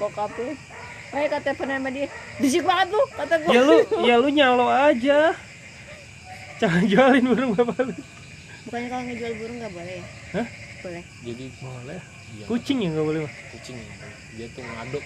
[0.00, 0.54] bokap lu
[1.08, 2.06] Makanya kata pernah sama dia.
[2.40, 3.50] Bisik banget lu Kata gua.
[3.50, 5.18] Ya lu ya lu nyalo aja.
[6.62, 7.94] Jangan jualin burung bapak lu.
[8.68, 10.04] Bukannya kalau ngejual burung nggak boleh ya?
[10.36, 10.46] Hah?
[10.78, 11.02] Boleh.
[11.26, 12.00] Jadi boleh.
[12.36, 13.76] dia kucing yang gak boleh mah kucing
[14.36, 15.04] dia tuh ngaduk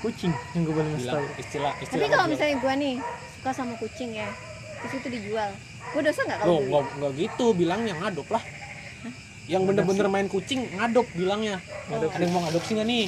[0.00, 1.24] kucing yang ngasih bilang tahu.
[1.36, 2.94] istilah Tapi istilah kalau misalnya gua nih
[3.36, 4.28] Suka sama kucing ya
[4.80, 5.50] Terus itu dijual.
[5.92, 8.42] Gua dosa nggak kalau nggak nggak gitu bilangnya ngadop lah.
[9.44, 11.58] Yang bener-bener main kucing ngadop bilangnya.
[11.86, 12.10] Ngadop.
[12.10, 13.06] ada yang mau ngadopsi nggak nih?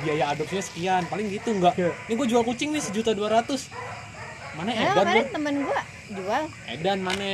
[0.00, 1.74] Biaya adopsinya sekian paling gitu nggak.
[1.76, 1.90] Iya.
[2.06, 3.68] ini gue jual kucing nih sejuta dua ratus.
[4.52, 5.32] Mana Nah, Edan kemarin tuh?
[5.32, 6.42] temen gua jual.
[6.66, 7.30] Edan mana?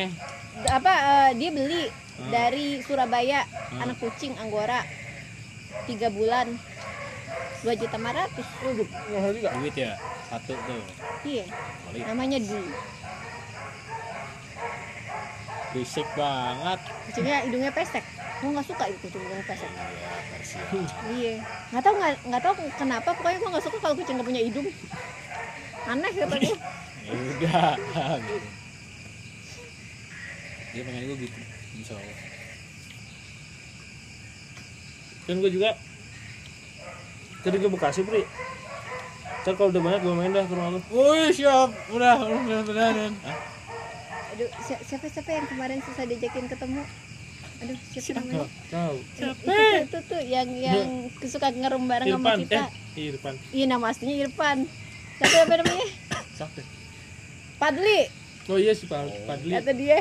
[0.66, 1.84] Apa eh, dia beli
[2.18, 2.34] Hmm.
[2.34, 3.82] dari Surabaya Hmm.
[3.84, 4.82] anak kucing anggora.
[5.86, 6.50] Tiga bulan
[7.58, 8.46] dua juta lima ratus.
[9.10, 9.48] Mahal juga.
[9.58, 9.92] duit ya?
[10.30, 10.82] Satu tuh.
[11.26, 11.44] Iya.
[11.88, 12.70] Kali namanya dulu
[15.68, 16.80] berisik banget.
[17.06, 18.04] Kucingnya hidungnya pesek.
[18.38, 19.70] Gua nggak suka itu kucing hidung pesek.
[19.70, 19.84] Iya
[21.12, 21.34] iya.
[21.74, 24.68] Nggak tahu nggak nggak tahu kenapa pokoknya gua nggak suka kalau kucing nggak punya hidung.
[25.88, 26.36] Aneh kata
[27.08, 27.72] ya udah
[28.20, 28.48] gitu.
[30.68, 31.40] dia pengen gue gitu
[31.80, 32.18] insya Allah.
[35.24, 35.70] Dan gue juga
[37.40, 38.22] tadi ke Bekasi, Pri.
[39.38, 40.80] Ntar kalau udah banyak gue main dah ke rumah lu.
[40.90, 41.70] Woi siap.
[41.88, 43.10] Udah udah udah udah
[44.28, 46.82] aduh si- siapa siapa yang kemarin susah diajakin ketemu?
[47.58, 48.46] Aduh siapa namanya?
[48.68, 48.96] Tahu.
[49.00, 50.78] itu, itu, itu tuh yang yang
[51.24, 52.54] suka ngerem bareng sama Irfan, kita.
[52.54, 53.34] eh, iya, Irfan.
[53.50, 54.58] iya nama aslinya Irfan.
[55.18, 55.86] Siapa apa namanya?
[56.36, 56.60] Siapa?
[57.58, 58.00] Padli.
[58.46, 59.52] Oh iya si Pak Padli.
[59.52, 59.98] kata dia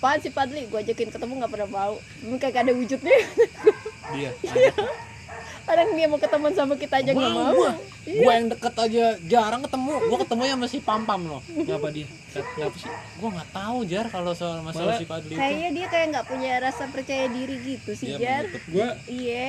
[0.00, 0.66] Pan si Padli?
[0.66, 1.94] Gue ajakin ketemu nggak pernah mau.
[2.24, 3.18] Emang kagak ada wujudnya.
[4.10, 4.30] Dia
[5.70, 9.62] orang dia mau ketemu sama kita aja nggak mau gua gua yang deket aja jarang
[9.62, 12.06] ketemu gua ketemu yang masih pam pam loh Ngapa dia?
[12.56, 12.90] Ngapa sih?
[13.16, 16.26] gua nggak tahu jar kalau soal masalah Malah si Padli itu kayaknya dia kayak nggak
[16.26, 19.46] punya rasa percaya diri gitu sih dia Jar menutup Gue iya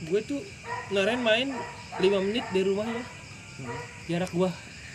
[0.00, 0.40] gue tuh
[0.88, 1.48] kemarin main
[1.92, 3.04] 5 menit dari rumahnya.
[4.06, 4.48] Jarak gua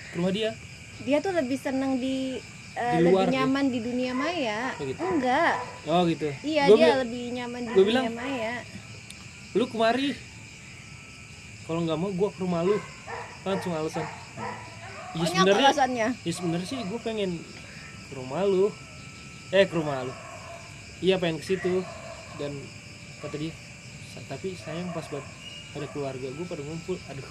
[0.10, 0.52] ke rumah dia.
[0.98, 2.42] dia tuh lebih seneng di
[2.74, 3.36] eh, Di luar lebih dia.
[3.38, 5.00] nyaman di dunia maya Oh, gitu.
[5.00, 5.54] enggak
[5.86, 6.28] Oh gitu.
[6.42, 8.54] iya Gua dia bi- lebih nyaman di gua dunia bilang, maya
[9.54, 10.12] lu kemari.
[11.66, 12.78] Kalau nggak mau gua ke rumah lu.
[13.42, 14.06] Langsung alasan.
[14.06, 14.12] Ya
[15.16, 16.08] banyak sebenarnya alasannya.
[16.20, 17.40] ya sebenarnya sih gue pengen
[18.06, 18.68] ke rumah lu.
[19.50, 20.14] Eh ke rumah lu.
[21.00, 21.82] Iya pengen ke situ.
[22.36, 22.52] Dan
[23.22, 23.54] kata dia
[24.12, 25.24] "Sa- tapi sayang pas buat
[25.72, 26.98] ada keluarga gue pada ngumpul.
[27.08, 27.26] Aduh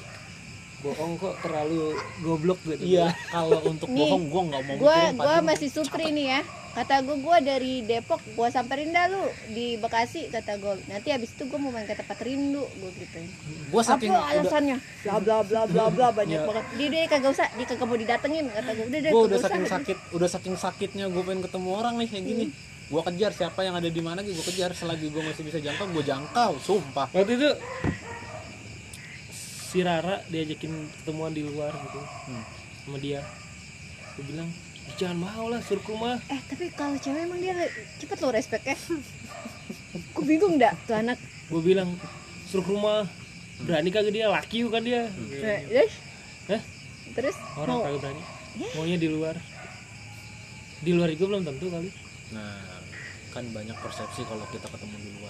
[0.85, 1.83] bohong kok terlalu
[2.20, 2.85] goblok gitu.
[2.85, 3.16] Iya.
[3.27, 5.47] Kalau untuk Nih, bohong gua nggak mau gua Padli.
[5.47, 6.40] masih supri nih ya.
[6.75, 9.23] Kata gua gua dari Depok gua samperin dah lu.
[9.49, 10.75] Di Bekasi kata gua.
[10.85, 13.31] Nanti habis itu gua mau main ke tempat rindu gua gituin.
[13.68, 14.77] Gua apa saking udah alasannya?
[15.01, 16.44] Bla bla bla bla bla banyak Ya.
[16.44, 16.64] banget.
[16.75, 17.49] Dia dia kagak usah.
[17.51, 18.85] Dia kagak mau didatengin kata gua.
[18.85, 22.09] Udah deh gue udah usah." saking sakit udah saking sakitnya gue pengen ketemu orang nih
[22.11, 22.44] kayak gini.
[22.85, 24.75] Gue kejar siapa yang ada di mana gue kejar.
[24.75, 27.07] Selagi gue masih bisa jangkau gue jangkau sumpah.
[27.09, 27.49] Waktu itu
[29.75, 30.71] si Rara diajakin
[31.03, 31.99] ketemuan di luar gitu.
[32.31, 32.45] Hmm.
[32.87, 33.27] sama dia.
[34.15, 34.47] Gue bilang
[34.95, 36.15] jangan mau lah suruh ke rumah.
[36.31, 37.59] Eh tapi kalau cewek emang dia
[37.99, 38.79] cepet lo respect ya
[40.15, 41.19] gua bingung dah tuh anak.
[41.51, 41.91] Gue bilang
[42.47, 43.11] suruh ke rumah.
[43.67, 44.31] Berani kagak dia?
[44.31, 45.11] Laki kan dia?
[45.11, 45.91] Nah, eh,
[46.55, 46.63] Hah?
[47.19, 47.35] terus?
[47.59, 48.23] Orang mau kagak berani.
[48.79, 49.35] Maunya di luar.
[50.87, 51.91] Di luar juga belum tentu kali.
[52.31, 52.63] Nah
[53.35, 55.24] kan banyak persepsi kalau kita ketemu di luar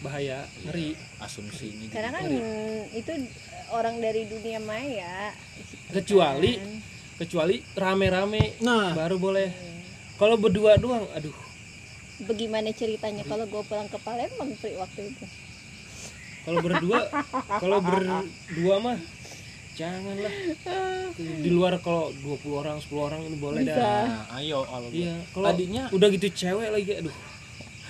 [0.00, 0.96] bahaya ngeri.
[1.20, 2.24] asumsi ini karena kan
[2.96, 3.12] itu
[3.70, 5.36] orang dari dunia maya.
[5.92, 6.72] Kecuali Kan.
[7.20, 8.96] kecuali rame-rame nah.
[8.96, 9.48] baru boleh.
[10.16, 11.32] Kalau berdua doang aduh.
[12.24, 13.24] Bagaimana ceritanya?
[13.24, 15.24] Kalau gue pulang ke Palembang Pri, waktu itu.
[16.44, 17.00] Kalau berdua
[17.60, 18.98] kalau berdua mah
[19.76, 20.34] janganlah.
[21.16, 23.76] Di luar kalau 20 orang 10 orang ini boleh Bisa.
[23.76, 24.04] dah.
[24.04, 27.16] Nah ayo kalau iya kalau tadinya udah gitu cewek lagi aduh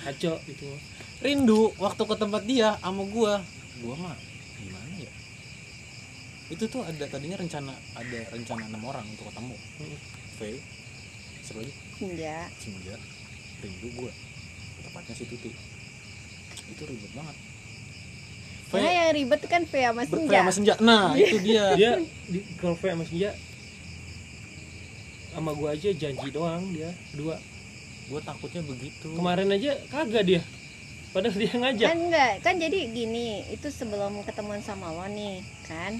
[0.01, 0.67] kacau gitu
[1.21, 3.45] rindu waktu ke tempat dia sama gua.
[3.81, 4.17] Gua mah
[4.57, 5.11] gimana ya?
[6.49, 9.55] Itu tuh ada tadinya rencana ada rencana enam orang untuk ketemu.
[9.55, 9.97] Hmm.
[10.37, 10.39] V
[11.41, 11.73] siapa lagi?
[12.01, 12.95] Senja senja
[13.61, 14.11] rindu gua.
[14.81, 15.51] Tepatnya si Tuti.
[16.73, 17.37] Itu ribet banget.
[17.37, 18.71] V.
[18.73, 21.65] Karena yang ribet kan V sama ber- V senja sama senja nah itu dia.
[21.77, 21.91] Dia
[22.29, 23.31] di kalau V sama Senja
[25.31, 27.37] sama gua aja janji doang dia dua.
[28.09, 29.13] Gua takutnya begitu.
[29.13, 30.41] Kemarin aja kagak dia
[31.11, 31.87] padahal dia ngajak.
[31.91, 35.99] Kan enggak kan jadi gini itu sebelum ketemuan sama lo nih kan